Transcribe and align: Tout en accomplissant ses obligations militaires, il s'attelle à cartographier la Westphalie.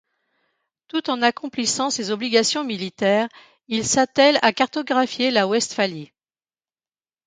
Tout 0.87 1.11
en 1.11 1.21
accomplissant 1.21 1.91
ses 1.91 2.09
obligations 2.09 2.63
militaires, 2.63 3.29
il 3.67 3.85
s'attelle 3.85 4.39
à 4.41 4.51
cartographier 4.51 5.29
la 5.29 5.45
Westphalie. 5.47 6.11